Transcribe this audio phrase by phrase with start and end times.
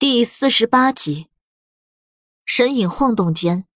[0.00, 1.26] 第四十八集，
[2.44, 3.66] 身影晃动间，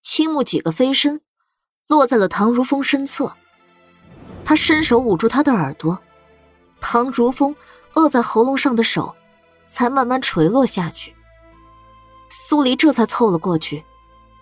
[0.00, 1.22] 青木几个飞身，
[1.88, 3.34] 落在了唐如风身侧。
[4.44, 6.00] 他伸手捂住他的耳朵，
[6.80, 7.56] 唐如风
[7.94, 9.16] 扼在喉咙上的手，
[9.66, 11.16] 才慢慢垂落下去。
[12.30, 13.84] 苏黎这才凑了过去，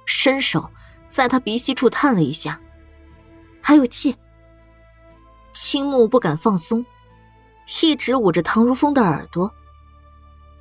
[0.04, 0.70] 伸手
[1.08, 2.60] 在他鼻息处探了一下，
[3.62, 4.14] 还有气。
[5.54, 6.84] 青木不敢放松，
[7.82, 9.50] 一直捂着唐如风的耳朵。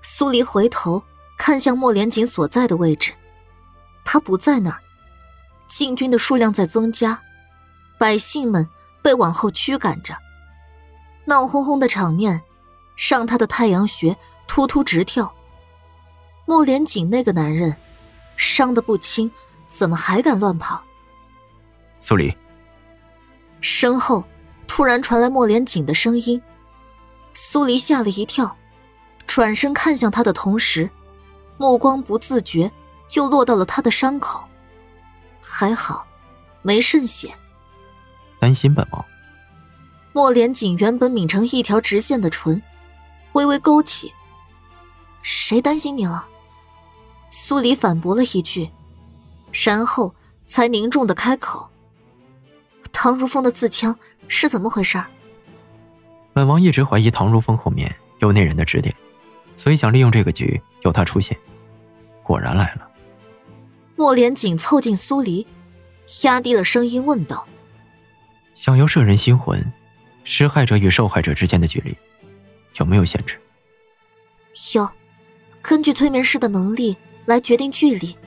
[0.01, 1.03] 苏黎回头
[1.37, 3.13] 看向莫连锦所在的位置，
[4.03, 4.79] 他不在那儿。
[5.67, 7.21] 禁军的数量在增加，
[7.97, 8.67] 百姓们
[9.01, 10.17] 被往后驱赶着，
[11.25, 12.41] 闹哄哄的场面
[13.09, 15.33] 让他的太阳穴突突直跳。
[16.45, 17.77] 莫连锦那个男人
[18.35, 19.31] 伤得不轻，
[19.67, 20.81] 怎么还敢乱跑？
[21.99, 22.35] 苏黎，
[23.61, 24.23] 身后
[24.67, 26.41] 突然传来莫连锦的声音，
[27.33, 28.57] 苏黎吓了一跳。
[29.29, 30.89] 转身看向他的同时，
[31.59, 32.71] 目光不自觉
[33.07, 34.43] 就落到了他的伤口。
[35.39, 36.07] 还好，
[36.63, 37.31] 没渗血。
[38.39, 39.05] 担心本王。
[40.13, 42.59] 莫连锦原本抿成一条直线的唇，
[43.33, 44.11] 微微勾起。
[45.21, 46.27] 谁担心你了？
[47.29, 48.71] 苏黎反驳了一句，
[49.51, 50.15] 然后
[50.47, 51.69] 才凝重的开口
[52.91, 53.95] ：“唐如风的自枪
[54.27, 54.99] 是怎么回事？”
[56.33, 58.95] 本王一直怀疑唐如风后面有那人的指点。
[59.59, 61.37] 所以想利用这个局有他出现，
[62.23, 62.87] 果然来了。
[63.97, 65.45] 莫连锦凑近苏黎，
[66.23, 67.45] 压低了声音问道
[68.55, 69.61] ：“想要摄人心魂，
[70.23, 71.93] 施害者与受害者之间的距离
[72.77, 73.37] 有没有限制？”
[74.75, 74.89] 有，
[75.61, 78.17] 根据催眠师的能力来决定距离，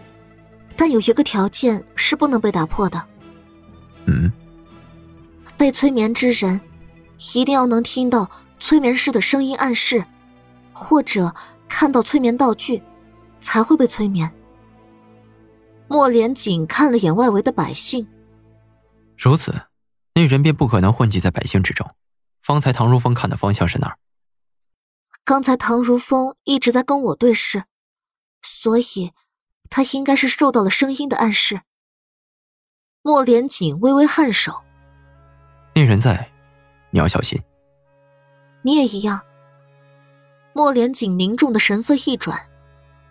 [0.76, 3.02] 但有一个条件是不能被打破的。
[4.04, 4.30] 嗯，
[5.56, 6.60] 被催眠之人
[7.34, 10.04] 一定要能听到催眠师的声音暗示。
[10.74, 11.34] 或者
[11.68, 12.82] 看到催眠道具，
[13.40, 14.32] 才会被催眠。
[15.88, 18.06] 莫连锦看了眼外围的百姓，
[19.18, 19.66] 如此，
[20.14, 21.94] 那人便不可能混迹在百姓之中。
[22.42, 23.98] 方才唐如风看的方向是哪儿？
[25.24, 27.64] 刚才唐如风一直在跟我对视，
[28.42, 29.12] 所以
[29.70, 31.60] 他应该是受到了声音的暗示。
[33.02, 34.62] 莫连锦微微颔首，
[35.74, 36.32] 那人在，
[36.90, 37.40] 你要小心。
[38.62, 39.20] 你也一样。
[40.52, 42.48] 莫连锦凝重的神色一转，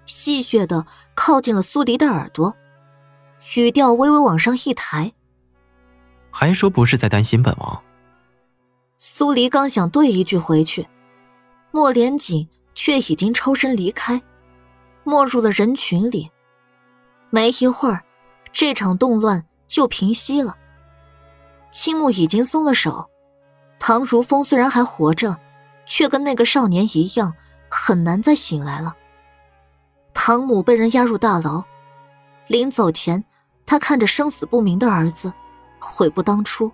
[0.06, 0.86] 戏谑的
[1.16, 2.56] 靠近了苏黎的耳朵，
[3.56, 5.14] 语调微微往上一抬
[6.30, 7.82] ：“还说不是在担心本王？”
[8.98, 10.88] 苏黎刚想对一句回去，
[11.72, 14.22] 莫连锦却已经抽身离开，
[15.04, 16.30] 没入了人群里。
[17.32, 18.04] 没一会儿，
[18.52, 20.58] 这场动乱就平息了。
[21.72, 23.10] 青木已经松了手，
[23.80, 25.38] 唐如风虽然还活着。
[25.86, 27.34] 却跟那个少年一样，
[27.70, 28.96] 很难再醒来了。
[30.14, 31.64] 唐母被人押入大牢，
[32.48, 33.24] 临走前，
[33.66, 35.34] 他看着生死不明的儿子，
[35.80, 36.72] 悔不当初。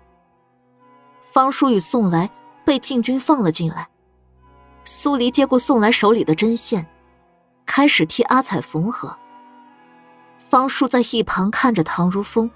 [1.20, 2.30] 方叔与宋来
[2.64, 3.88] 被禁军放了进来，
[4.84, 6.86] 苏黎接过宋来手里的针线，
[7.64, 9.16] 开始替阿彩缝合。
[10.38, 12.50] 方叔在一旁看着唐如风，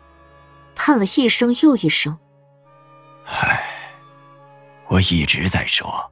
[0.75, 2.19] 叹了一声又一声
[3.27, 3.63] ：“唉，
[4.89, 6.11] 我一直在说。”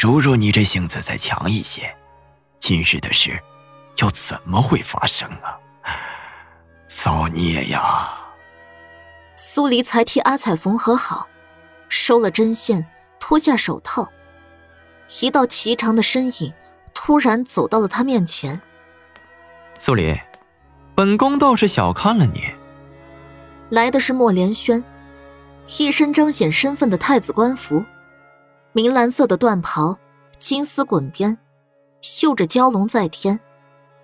[0.00, 1.92] 如若你这性子再强一些，
[2.60, 3.42] 今日的事
[3.96, 5.58] 又怎么会发生啊？
[6.86, 8.16] 造孽呀！
[9.34, 11.26] 苏黎才替阿彩缝合好，
[11.88, 12.86] 收了针线，
[13.18, 14.08] 脱下手套。
[15.20, 16.54] 一道颀长的身影
[16.94, 18.60] 突然走到了他面前。
[19.80, 20.16] 苏黎，
[20.94, 22.44] 本宫倒是小看了你。
[23.68, 24.84] 来的是莫连轩，
[25.76, 27.84] 一身彰显身份的太子官服。
[28.72, 29.98] 明蓝色的缎袍，
[30.38, 31.38] 金丝滚边，
[32.00, 33.40] 绣着蛟龙在天，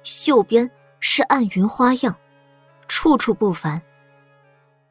[0.02, 0.70] 袖边
[1.00, 2.16] 是暗云花样，
[2.88, 3.82] 处处不凡。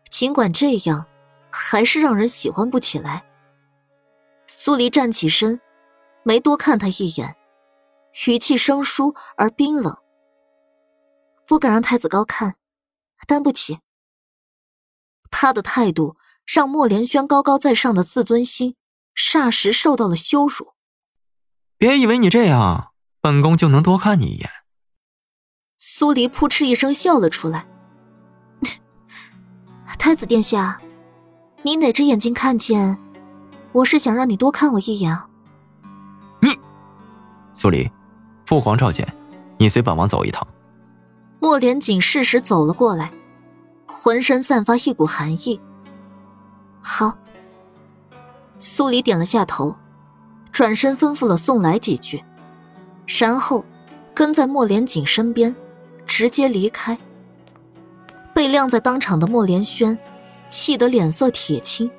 [0.10, 1.06] 尽管这样，
[1.50, 3.26] 还是让人喜欢不起来。
[4.46, 5.60] 苏黎站起身，
[6.22, 7.36] 没多看他一眼，
[8.28, 9.98] 语气生疏而冰冷
[11.48, 12.56] ：“不敢让太子高看，
[13.28, 13.80] 担不起。”
[15.32, 16.16] 他的态度
[16.46, 18.76] 让莫连轩高高在上的自尊心。
[19.16, 20.74] 霎时受到了羞辱。
[21.78, 24.50] 别以为你这样，本宫就能多看你一眼。
[25.78, 27.68] 苏黎扑哧一声笑了出来。
[30.00, 30.82] 太子殿下，
[31.64, 32.98] 你哪只眼睛看见？
[33.72, 35.28] 我是想让你多看我一眼啊。
[36.40, 36.50] 你，
[37.54, 37.90] 苏黎，
[38.46, 39.08] 父皇召见，
[39.58, 40.46] 你随本王走一趟。
[41.40, 43.12] 莫连锦适时走了过来，
[43.88, 45.60] 浑身散发一股寒意。
[46.82, 47.18] 好。
[48.66, 49.76] 苏黎点了下头，
[50.50, 52.24] 转身吩咐了宋来几句，
[53.06, 53.66] 然后
[54.14, 55.54] 跟在莫连锦身边，
[56.06, 56.98] 直接离开。
[58.34, 60.00] 被晾在当场的莫连轩，
[60.50, 61.92] 气得脸色铁青，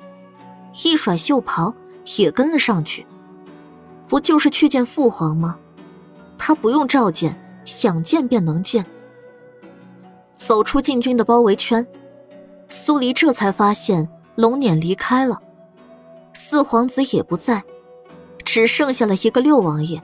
[0.83, 1.71] 一甩袖袍
[2.17, 3.05] 也跟了上去。
[4.07, 5.59] 不就是去见父皇吗？
[6.35, 8.83] 他不用召见，想见便能见。
[10.35, 11.85] 走出禁军的包围圈，
[12.69, 15.39] 苏黎这才发现龙辇离开了，
[16.35, 17.63] 四皇子也不在，
[18.43, 20.03] 只剩下了一个六王爷。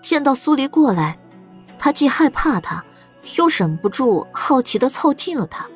[0.00, 1.18] 见到苏黎过来，
[1.78, 2.82] 他既害怕他，
[3.36, 5.66] 又忍不住好奇的凑近了他。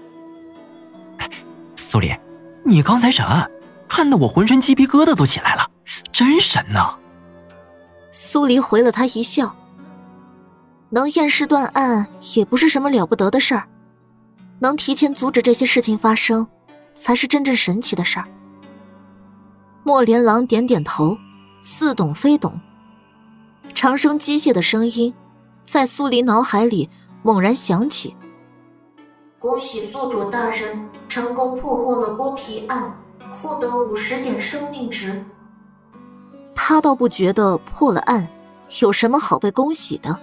[1.74, 2.14] 苏黎，
[2.64, 3.50] 你刚才审案，
[3.88, 5.68] 看得我浑身鸡皮疙瘩都起来了，
[6.12, 6.96] 真神呐！
[8.12, 9.54] 苏黎回了他一笑。
[10.90, 13.68] 能验尸断案也不是什么了不得的事儿，
[14.60, 16.46] 能提前阻止这些事情发生，
[16.94, 18.28] 才是真正神奇的事儿。
[19.88, 21.16] 莫连郎点点头，
[21.62, 22.60] 似懂非懂。
[23.72, 25.14] 长生机械的声音
[25.64, 26.90] 在苏黎脑海里
[27.22, 28.14] 猛然响起
[29.40, 33.00] ：“恭喜宿主大人成功破获了剥皮案，
[33.30, 35.24] 获得五十点生命值。”
[36.54, 38.28] 他倒不觉得破了案
[38.82, 40.20] 有什么好被恭喜的。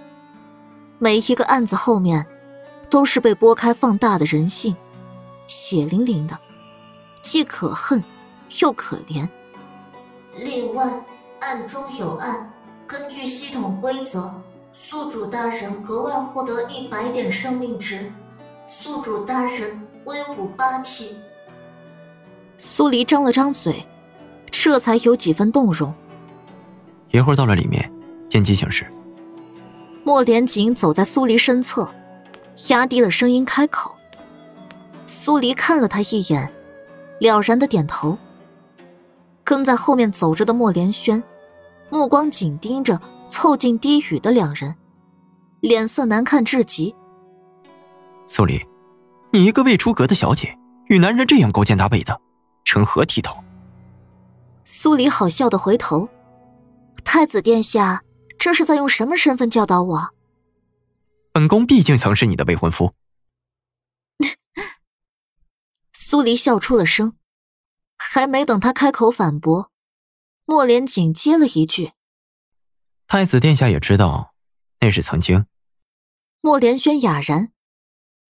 [1.00, 2.24] 每一个案子后面，
[2.88, 4.76] 都是被剥开放大的人性，
[5.48, 6.38] 血淋淋的，
[7.20, 8.04] 既可恨，
[8.60, 9.28] 又可怜。
[10.38, 10.84] 另外，
[11.40, 12.52] 案中有案，
[12.86, 14.30] 根据系统规则，
[14.72, 18.12] 宿主大人格外获得一百点生命值。
[18.66, 21.16] 宿主大人威武霸气。
[22.58, 23.86] 苏黎张了张嘴，
[24.50, 25.94] 这才有几分动容。
[27.12, 27.90] 一会儿到了里面，
[28.28, 28.86] 见机行事。
[30.04, 31.88] 莫连锦走在苏黎身侧，
[32.68, 33.96] 压低了声音开口。
[35.06, 36.52] 苏黎看了他一眼，
[37.20, 38.18] 了然的点头。
[39.46, 41.22] 跟在后面走着的莫连轩，
[41.88, 43.00] 目光紧盯着
[43.30, 44.74] 凑近低语的两人，
[45.60, 46.92] 脸色难看至极。
[48.26, 48.66] 苏黎，
[49.30, 50.58] 你一个未出阁的小姐，
[50.88, 52.20] 与男人这样勾肩搭背的，
[52.64, 53.44] 成何体统？
[54.64, 56.08] 苏黎好笑的回头，
[57.04, 58.02] 太子殿下。
[58.38, 60.10] 这是在用什么身份教导我？
[61.32, 62.92] 本宫毕竟曾是你的未婚夫。
[65.92, 67.14] 苏黎笑出了声，
[67.96, 69.72] 还没等他开口反驳，
[70.44, 71.92] 莫连锦接了一句
[73.08, 74.34] ：“太子殿下也知道，
[74.80, 75.46] 那是曾经。”
[76.40, 77.52] 莫连轩哑然，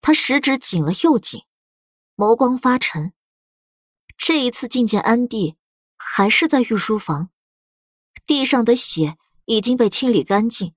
[0.01, 1.43] 他食指紧了又紧，
[2.17, 3.13] 眸光发沉。
[4.17, 5.57] 这一次觐见安帝，
[5.97, 7.31] 还是在御书房，
[8.25, 9.19] 地上的血。
[9.49, 10.75] 已经被清理干净，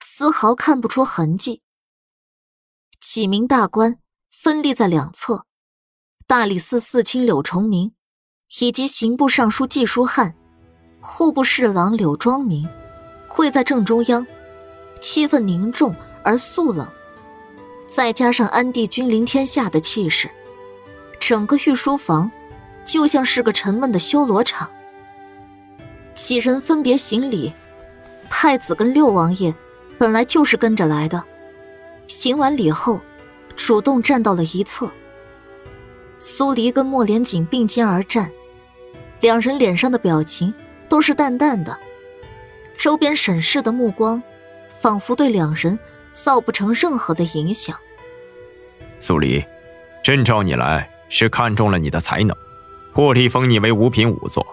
[0.00, 1.62] 丝毫看不出痕迹。
[2.98, 5.46] 几名大官分立在两侧，
[6.26, 7.94] 大理寺四卿柳崇明
[8.60, 10.34] 以及刑部尚书季书翰、
[11.00, 12.68] 户部侍郎柳庄明
[13.26, 14.26] 跪在正中央，
[15.00, 16.86] 气氛凝重而肃冷。
[17.88, 20.30] 再加上安帝君临天下的气势，
[21.18, 22.30] 整个御书房
[22.84, 24.70] 就像是个沉闷的修罗场。
[26.14, 27.52] 几人分别行礼。
[28.28, 29.54] 太子跟六王爷
[29.98, 31.22] 本来就是跟着来的，
[32.08, 33.00] 行完礼后，
[33.56, 34.90] 主动站到了一侧。
[36.18, 38.32] 苏黎跟莫连锦并肩而站，
[39.22, 40.52] 两人脸上的表情
[40.88, 41.78] 都是淡淡的，
[42.76, 44.20] 周边审视的目光
[44.68, 45.78] 仿佛对两人
[46.12, 47.78] 造不成任何的影响。
[48.98, 49.44] 苏黎，
[50.02, 52.36] 朕召你来是看中了你的才能，
[52.92, 54.44] 破例封你为五品仵作，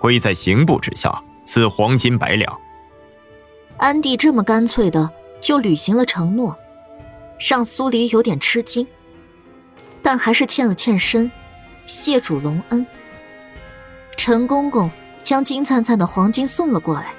[0.00, 2.58] 归在刑部之下，赐黄金百两。
[3.76, 5.08] 安帝这么干脆的
[5.40, 6.58] 就履行了承诺，
[7.48, 8.88] 让苏黎有点吃惊，
[10.02, 11.30] 但还是欠了欠身，
[11.86, 12.84] 谢主隆恩。
[14.16, 14.90] 陈公公
[15.22, 17.14] 将金灿灿的黄金送了过来，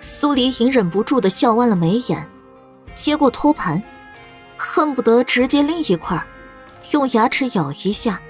[0.00, 2.26] 苏黎隐忍不住的笑弯了眉眼，
[2.94, 3.82] 接过托盘，
[4.56, 6.22] 恨不得直接拎一块，
[6.92, 8.20] 用牙齿咬一下，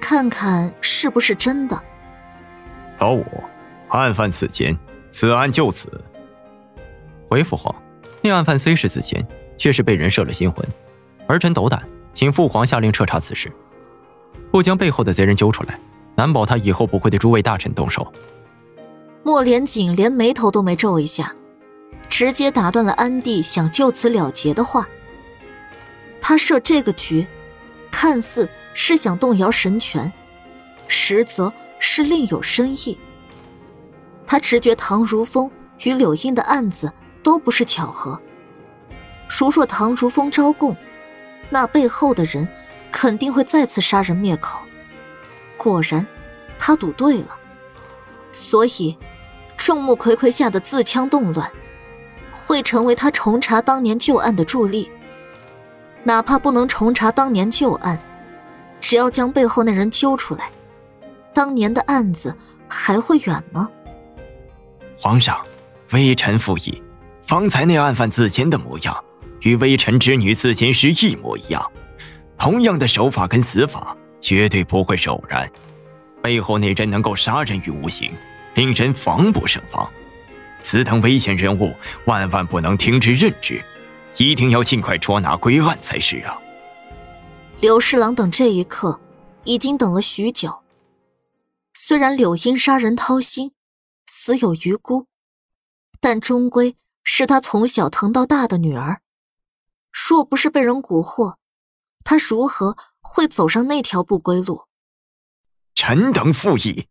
[0.00, 1.82] 看看是不是真的。
[2.98, 3.24] 老五，
[3.88, 4.78] 案犯此前，
[5.10, 6.00] 此案就此。
[7.28, 7.74] 回父皇，
[8.22, 10.64] 那案犯虽是此前，却是被人设了心魂。
[11.26, 11.82] 儿臣斗胆，
[12.12, 13.50] 请父皇下令彻查此事，
[14.52, 15.78] 不将背后的贼人揪出来，
[16.16, 18.12] 难保他以后不会对诸位大臣动手。
[19.22, 21.34] 莫连锦连眉头都没皱一下，
[22.08, 24.88] 直接打断了安帝想就此了结的话。
[26.20, 27.26] 他设这个局，
[27.90, 30.12] 看似是想动摇神权，
[30.88, 32.98] 实则是另有深意。
[34.26, 35.50] 他直觉唐如风
[35.84, 36.92] 与柳英的案子。
[37.26, 38.20] 都不是巧合。
[39.28, 40.76] 如若唐如风招供，
[41.50, 42.46] 那背后的人
[42.92, 44.60] 肯定会再次杀人灭口。
[45.56, 46.06] 果然，
[46.58, 47.36] 他赌对了。
[48.32, 48.96] 所以，
[49.56, 51.50] 众目睽睽下的自枪动乱，
[52.32, 54.90] 会成为他重查当年旧案的助力。
[56.04, 57.98] 哪怕不能重查当年旧案，
[58.80, 60.50] 只要将背后那人揪出来，
[61.32, 62.36] 当年的案子
[62.68, 63.68] 还会远吗？
[64.98, 65.44] 皇上，
[65.92, 66.82] 微臣附议，
[67.22, 69.04] 方才那案犯自尽的模样，
[69.40, 71.70] 与微臣之女自尽时一模一样，
[72.38, 75.50] 同样的手法跟死法，绝对不会是偶然。
[76.22, 78.12] 背后那人能够杀人于无形，
[78.54, 79.90] 令人防不胜防。
[80.62, 81.74] 此等危险人物，
[82.06, 83.62] 万万不能听之任之。
[84.18, 86.38] 一定要尽快捉拿归案才是啊！
[87.60, 88.98] 柳侍郎等这一刻
[89.44, 90.62] 已经等了许久。
[91.74, 93.52] 虽然柳英杀人掏心，
[94.06, 95.06] 死有余辜，
[96.00, 99.02] 但终归是他从小疼到大的女儿。
[99.92, 101.36] 若不是被人蛊惑，
[102.02, 104.66] 他如何会走上那条不归路？
[105.74, 106.88] 臣等附议。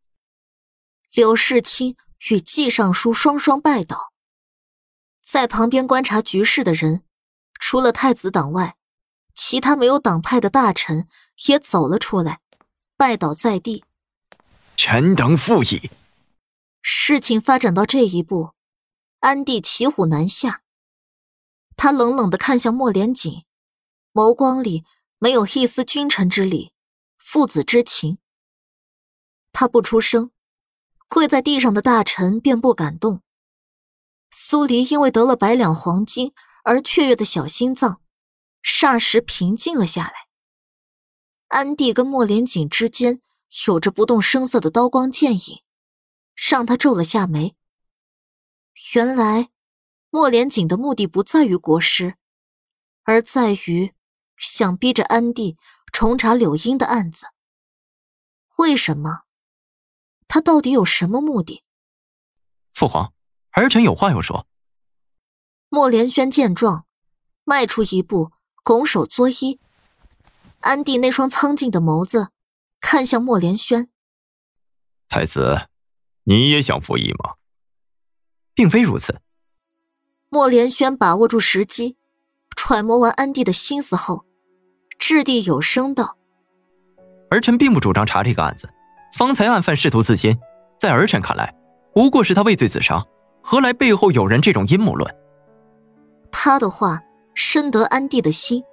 [1.12, 1.95] 柳世清
[2.29, 4.12] 与季尚书双双拜倒，
[5.22, 7.03] 在旁边观察局势的人。
[7.60, 8.75] 除了太子党外，
[9.34, 11.07] 其他没有党派的大臣
[11.48, 12.41] 也走了出来，
[12.98, 13.86] 拜倒在地。
[14.75, 15.89] 臣等附议。
[16.81, 18.51] 事情发展到这一步，
[19.22, 20.62] 安帝骑虎难下。
[21.77, 23.45] 他冷冷的看向莫连锦，
[24.13, 24.84] 眸光里
[25.25, 26.72] 没有一丝君臣之礼、
[27.17, 28.20] 父子之情。
[29.51, 30.29] 他不出声，
[31.08, 33.24] 跪在地上的大臣便不敢动。
[34.29, 36.36] 苏黎因为得了百两黄金。
[36.63, 38.01] 而雀跃的小心脏，
[38.62, 40.13] 霎时平静了下来。
[41.48, 43.20] 安帝跟莫连锦之间
[43.67, 45.63] 有着不动声色的刀光剑影，
[46.36, 47.55] 让他皱了下眉。
[48.94, 49.50] 原来，
[50.12, 52.15] 莫连锦的目的不在于国师，
[53.03, 53.94] 而在于
[54.38, 55.58] 想逼着安帝
[55.92, 57.27] 重查柳英的案子。
[58.58, 59.24] 为什么？
[60.27, 61.63] 他到底有什么目的？
[62.74, 63.13] 父皇，
[63.51, 64.48] 儿臣有话要说。
[65.70, 66.86] 莫连轩见状，
[67.44, 68.32] 迈出一步，
[68.63, 69.60] 拱手作揖。
[70.62, 72.32] 安帝那双苍劲的眸子
[72.80, 73.89] 看向莫连轩
[75.08, 75.70] ：“太子，
[76.24, 77.36] 你也想服役吗？”
[78.56, 79.22] 并非如此。
[80.30, 81.98] 莫连轩把握住时机，
[82.55, 84.25] 揣摩完安帝的心思后，
[84.97, 86.17] 掷地有声道
[87.29, 88.69] ：“儿臣并不主张查这个案子。
[89.13, 90.38] 方才案犯试图自尽，
[90.79, 91.55] 在儿臣看来，
[91.93, 93.05] 不过是他畏罪自杀，
[93.41, 95.15] 何来背后有人这种阴谋论？”
[96.31, 97.01] 他的话
[97.33, 98.63] 深得安帝的心，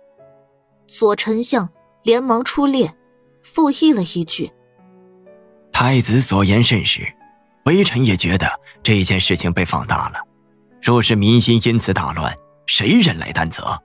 [0.88, 1.68] 左丞相
[2.02, 2.94] 连忙出列，
[3.42, 4.52] 附议了一句
[5.72, 7.02] ：“太子所言甚是，
[7.66, 8.48] 微臣也觉得
[8.82, 10.18] 这件事情被放大了。
[10.80, 12.36] 若是民心因此大乱，
[12.66, 13.83] 谁人来担责？”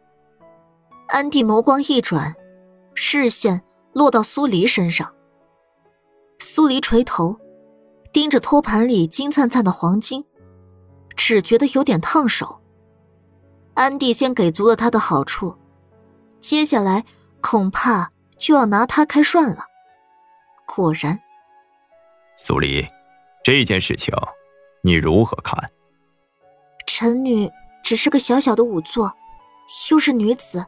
[1.09, 2.35] 安帝眸光一转，
[2.93, 5.13] 视线落到苏黎身上。
[6.39, 7.39] 苏黎垂头，
[8.11, 10.25] 盯着托盘里金灿灿的黄金，
[11.15, 12.61] 只觉得有点烫手。
[13.75, 15.55] 安帝先给足了他的好处，
[16.39, 17.05] 接下来
[17.41, 19.65] 恐怕就要拿他开涮了。
[20.65, 21.19] 果然，
[22.35, 22.85] 苏黎，
[23.43, 24.13] 这件事情
[24.81, 25.71] 你如何看？
[26.85, 27.49] 臣女
[27.87, 29.15] 只是个小小的仵作，
[29.89, 30.65] 又是女子，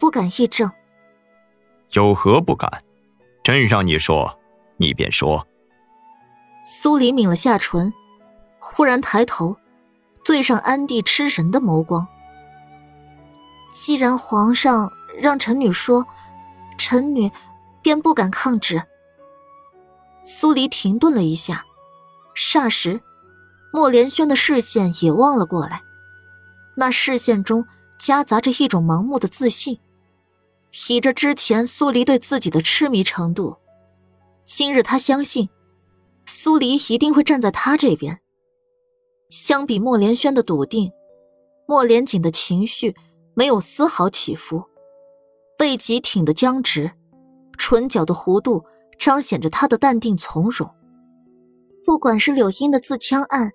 [0.00, 0.68] 不敢议政。
[1.92, 2.82] 有何不敢？
[3.44, 4.36] 朕让你说，
[4.76, 5.46] 你便说。
[6.64, 7.92] 苏黎抿了下唇，
[8.58, 9.56] 忽然抬头，
[10.24, 12.04] 对上安帝吃神的眸光。
[13.72, 16.04] 既然皇上让臣女说，
[16.76, 17.30] 臣女
[17.80, 18.82] 便不敢抗旨。
[20.24, 21.64] 苏黎停顿了一下，
[22.34, 23.00] 霎时，
[23.72, 25.82] 莫连轩的视线也望了过来，
[26.76, 27.66] 那视线中
[27.98, 29.80] 夹杂着一种盲目的自信。
[30.88, 33.56] 以着之前苏黎对自己的痴迷程度，
[34.44, 35.48] 今日他相信，
[36.26, 38.20] 苏黎一定会站在他这边。
[39.30, 40.92] 相比莫连轩的笃定，
[41.66, 42.94] 莫连锦的情绪。
[43.38, 44.64] 没有丝毫起伏，
[45.58, 46.92] 背脊挺得僵直，
[47.58, 48.64] 唇角的弧度
[48.98, 50.74] 彰显着他的淡定从容。
[51.84, 53.52] 不管是柳英的自戕案，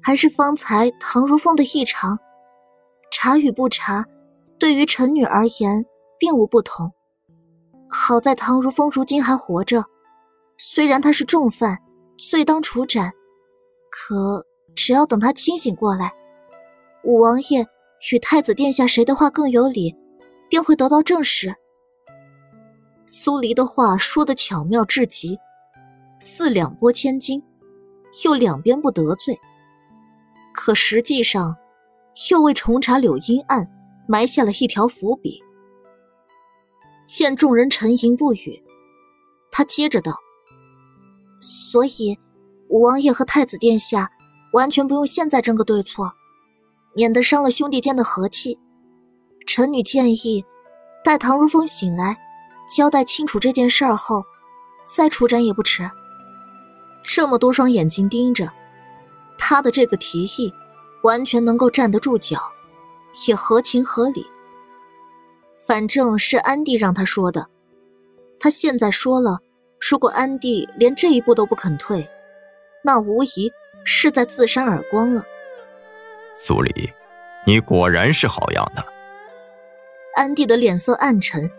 [0.00, 2.18] 还是方才唐如风的异常，
[3.10, 4.06] 查与不查，
[4.58, 5.84] 对于臣女而言
[6.18, 6.92] 并无不同。
[7.88, 9.84] 好在唐如风如今还活着，
[10.56, 11.78] 虽然他是重犯，
[12.16, 13.12] 罪当处斩，
[13.90, 16.12] 可只要等他清醒过来，
[17.04, 17.66] 五王爷。
[18.14, 19.94] 与太子殿下谁的话更有理，
[20.48, 21.54] 便会得到证实。
[23.04, 25.38] 苏黎的话说得巧妙至极，
[26.18, 27.42] 似两拨千斤，
[28.24, 29.38] 又两边不得罪。
[30.54, 31.54] 可实际上，
[32.30, 33.70] 又为重查柳荫案
[34.06, 35.42] 埋下了一条伏笔。
[37.06, 38.62] 见众人沉吟不语，
[39.50, 40.18] 他接着道
[41.40, 42.18] ：“所以，
[42.68, 44.10] 五王爷和太子殿下
[44.52, 46.12] 完全不用现在争个对错。”
[46.92, 48.58] 免得伤了兄弟间的和气。
[49.46, 50.44] 臣女建议，
[51.04, 52.18] 待唐如风醒来，
[52.68, 54.24] 交代清楚这件事儿后，
[54.84, 55.88] 再出斩也不迟。
[57.04, 58.52] 这么多双眼睛盯着，
[59.38, 60.52] 他的这个提议，
[61.02, 62.52] 完全能够站得住脚，
[63.26, 64.26] 也合情合理。
[65.66, 67.48] 反正是安迪让他说的，
[68.38, 69.40] 他现在说了，
[69.78, 72.08] 如果安迪连这一步都不肯退，
[72.82, 73.52] 那无疑
[73.84, 75.22] 是在自扇耳光了。
[76.34, 76.90] 苏黎，
[77.46, 78.84] 你果然是好样的。
[80.16, 81.50] 安迪的脸色暗沉，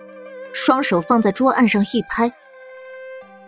[0.54, 2.32] 双手放在桌案上一拍：“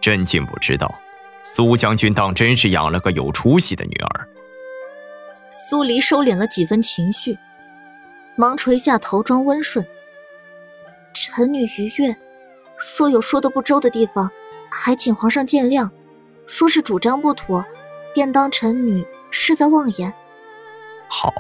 [0.02, 1.00] 朕竟不知道。”
[1.46, 4.30] 苏将军当真是养了个有出息的女儿。
[5.56, 7.38] 苏黎收敛了几分情绪，
[8.36, 9.86] 忙垂下头，装温顺。
[11.14, 12.18] 臣女愉悦，
[12.98, 14.32] 若有说的不周的地方，
[14.72, 15.92] 还请皇上见谅。
[16.48, 17.64] 说是主张不妥，
[18.16, 20.12] 便当臣女是在妄言。
[21.08, 21.32] 好，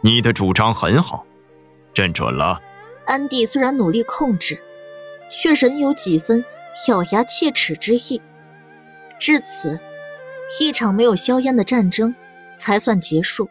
[0.00, 1.26] 你的主张很好，
[1.92, 2.58] 朕准了。
[3.04, 4.58] 安帝虽然努力控制，
[5.30, 6.42] 却仍有几分
[6.88, 8.22] 咬牙切齿之意。
[9.20, 9.78] 至此，
[10.58, 12.14] 一场没有硝烟的战争
[12.58, 13.48] 才算结束。